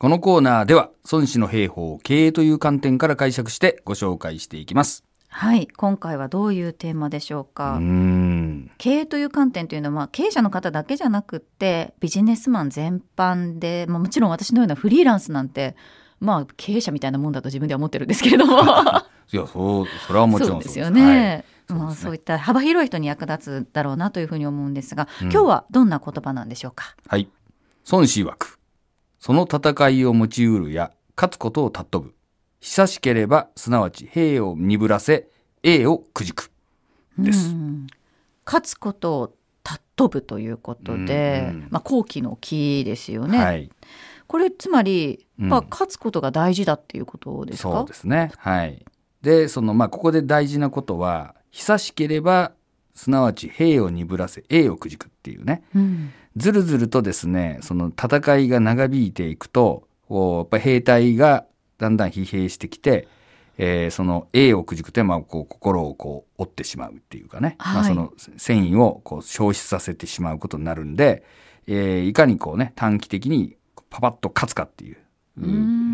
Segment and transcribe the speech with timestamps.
[0.00, 5.04] このコーナーでは孫子の兵法を経営という観点から解釈してご紹介していきます。
[5.28, 8.70] はい今回はどういうテーマでしょううか、ーん。
[8.78, 15.76] 経営という観点というのは、まあ、経営者の方だけじゃなくってビジネスマン全般で、まあ、もちろん私のようなフリーランスなんて
[16.18, 18.54] まあ経営者みたいなもんだと自分では思ってるんですけれども
[19.32, 21.02] いや、そう、それはもちろんそうですよね。
[21.02, 21.44] はいね
[21.94, 26.96] そういった幅広い人に役立つだろうなというふうに思うんですが、うん今日はどんな言葉なんでしょうか？
[27.06, 27.28] はい。
[27.92, 28.49] 孫子曰く。
[29.20, 32.14] その戦いを持ちうるや、勝つことを尊ぶ。
[32.60, 35.28] 久しければ、すなわち兵を鈍らせ、
[35.62, 36.50] 栄をくじく。
[37.18, 37.86] ですうん
[38.46, 43.38] 勝つことを尊ぶということで、うんうんまあ後期の木ですよね。
[43.38, 43.70] はい。
[44.26, 47.70] これつまり、うんまあ勝つことが大事だっていうことですか？
[47.70, 48.32] そうですね。
[48.38, 48.84] はい。
[49.22, 52.52] で、その、まあ、ここで大事なことは、久しければ、
[52.94, 55.62] すなわち兵を鈍らせ、栄をくじくっていうね。
[55.74, 61.46] うんずるずるとですね、その戦いが長引いていくと、こうやっぱり兵隊が
[61.78, 63.08] だんだん疲弊してきて、
[63.58, 71.24] えーその栄をくじくって、まあ、こう心をこう折ってしまうっていうかね、まあ、はいその繊維をこう消失させてしまうことになるんで、
[71.66, 73.56] えーいかにこうね短期的に
[73.90, 74.96] パパッと勝つかっていう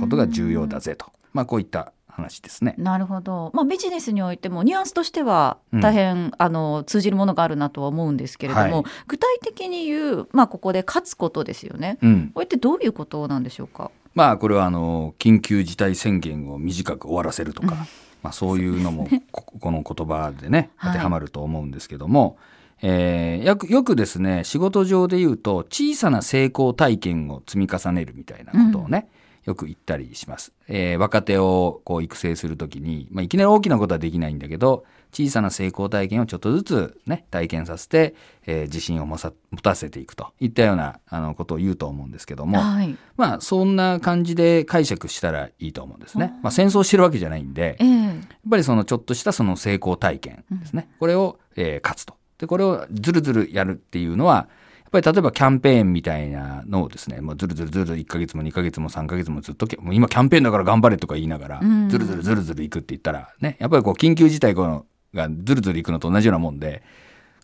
[0.00, 2.74] ことが重要だぜと、まあ、こういった話ですね。
[2.78, 5.80] なるほど、まあ、ビジネスにおいてもニュアンスとしてはうん。
[5.80, 8.84] 大変、あの通じるものがあるなとは思うんですけれども、はい。
[9.06, 11.98] 具体的に言う、まあ、ここで勝つことですよね。
[12.02, 13.90] うん、これってどういうことなんでしょうか？
[14.14, 17.86] まあこれはあの緊急事態宣言を短く終わらせるとか、
[18.22, 20.92] まあ、そういうのもここの言葉でねはい。
[20.92, 22.36] 当てはまると思うんですけども、
[22.82, 29.08] えーよくよくですね仕事上で言うと小さな成功体験を積み重ねるみたいなことをね、
[29.44, 30.52] よく言ったりします。
[30.68, 38.14] えー若手をこう育成するときに、まあ、いきなり大きなことはできないんだけど、小さな成功体験をちょっとずつね、体験させて、
[38.46, 46.34] えー自信を持さ持たせていくといったようなあのことを言うと思うんですけども、はいまあ、そんな感じで解釈したらいいと思うんですね。
[46.42, 50.88] まあ、戦争してるわけじゃないんで、えやっえぱりそのちょっとしたその成功体験ですね。
[51.00, 52.14] これを、えー勝つと。
[52.38, 54.48] で、これをずるずるやるっていうのは、
[54.90, 66.82] ぱり例えばキャンペーンみたいなのをですね、もうずるずるずるずる1ヶ月も2ヶ月も3ヶ月もずっとけ、もう今キャンペーンだから頑張れとか言いながら、うんずるずるずるずるいくって言ったら、ね、やっぱりこう緊急事態このがずるずるいくのと同じようなもんで、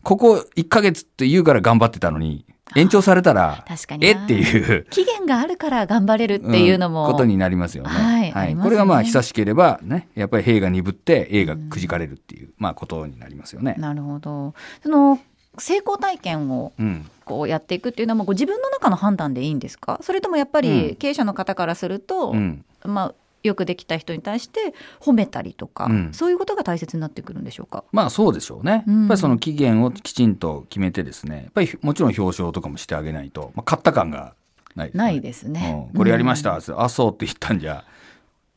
[0.03, 7.89] ここ1ヶ月って言うから頑張ってたのに、延長されたら、確かになえっていう、期限があるから頑張れるっていうのも、んことになりますよね。
[7.89, 13.75] はいありますねこれがまあ久しければね、やっぱり兵が鈍って兵がくじかれるっていう、まあことになりますよね。
[13.77, 14.53] なるほど
[14.83, 15.19] その
[15.59, 17.09] 成功体験をうん。
[17.25, 19.99] こうやっていくっていうのはもうご自分の中の判断でいいんですか？
[20.01, 22.63] それともやっぱうんり経営者の方からすると、うん。
[22.85, 27.83] まあ、よくできた人に対して褒めたりとか、うんそういうことが大切になってくるんでしょうか？
[27.91, 28.85] まあそうでしょうね。
[28.87, 34.35] うんやっぱりその期限をきちんと決めてですね、やっぱりもちろん表彰とかもしてあげないと、まあ、勝った感が
[34.75, 35.03] ないですね。
[35.03, 35.87] ないですね。
[35.91, 37.83] うんこれやりました、つってあ、そうって言ったんじゃ、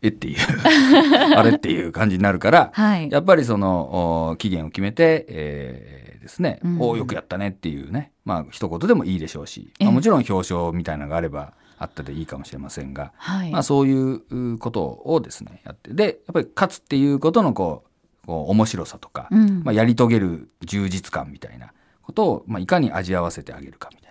[0.02, 0.36] えっていう、
[1.36, 3.10] あれっていう感じになるから、はい。
[3.10, 13.50] やっぱりそのお期限を決めて、えーですね、うんおよくやったねっていうね、まあ一言でもいいでしょうし、ええまあ、もちろん表彰みたいなのがあればあったでいいかもしれませんが、はい。
[13.50, 17.84] まあそういうことをですね、やって、で、やっぱり勝つっていうことのこ
[18.24, 21.72] う、こう面白さとか、うんまあやり遂げる充実感みたいな
[22.02, 24.10] ことを、まあいかに味合わせてあげるかみたい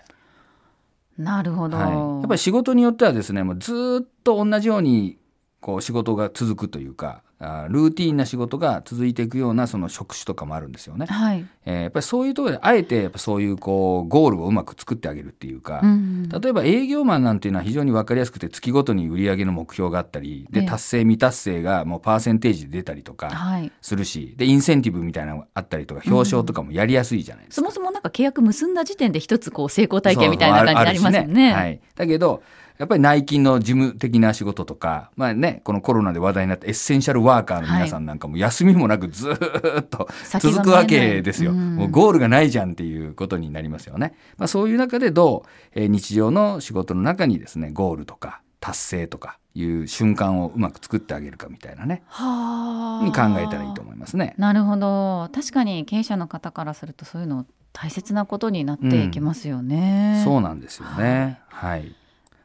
[1.19, 1.77] なるほど。
[1.77, 1.85] な。
[1.85, 1.93] はい。
[1.93, 5.18] やっぱり仕事によってはですね、もうずーっと同じように
[5.61, 11.05] こう仕事が続くというか、あルーティンな仕事が続いていくようなその職種とかもあるんですよね。
[11.05, 11.45] はい。
[11.65, 23.71] えーやっぱりそういうところであえてやっぱそういうこうゴールをうまく作ってあげるっていうか、うん例えば営業マンなんていうのは非常に分かりやすくて月ごとに売り上げの目標があったりでええ達成未達成がもうパーセンテージで出たりとかはい。
[23.81, 27.61] するしでインセンティブみたいなのがあったりとか表彰とかもやりやすいじゃないですか。
[27.61, 31.53] そもそもなんか契約結んだ時点で一つこう成功体験みたいな感じになりますよそうそうあるしね。
[31.53, 32.43] はい、だけど
[32.79, 40.07] やっぱり内勤の事務的な仕事とか、まあね、このコロナで話題になったエッセンシャルワーカーの皆さんなんかも休みもなくずーっと
[40.39, 41.51] 続くわけですよ。
[41.51, 44.15] うんもうゴールがないじゃんっていうことになりますよね。
[44.37, 53.05] まあ、そういう中でどう、えー日常の仕事の中にですね、ゴールとか達成とかいう瞬間をうまく作ってあげるかみたいなね、はあ。
[53.05, 54.35] に考えたらいいと思いますね。
[54.37, 60.21] なるほど確かに経営者の方からするとそういうの大切なことになっていきますよね。
[60.23, 61.39] そうなんですよね。
[61.49, 61.95] はい。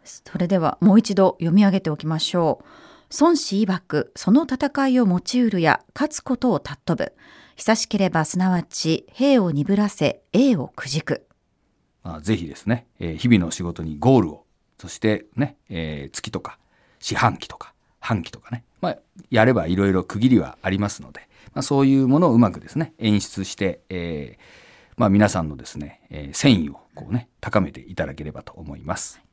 [0.05, 2.65] それではもう一度読み上げておきましょう。
[3.21, 7.13] 孫子曰くその戦いを持ちうるや勝つことを尊ぶ
[7.55, 11.27] 久しければすなわち兵を鈍らせ栄をくじく
[12.05, 14.45] まあ、ぜひですね、えー日々の仕事にゴールを、
[14.79, 16.59] そしてね、えー月とか
[17.01, 18.99] 四半期とか半期とかね、まあ、
[19.31, 24.41] やればいろいろ区切りはありますので、まあ、そういうものをうまくですね、演出して、えー
[24.97, 29.24] まあ、皆さんのですね、えー戦意をこうね、高めていただければと思います。